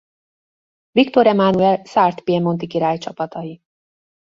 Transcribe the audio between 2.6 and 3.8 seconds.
király csapatai.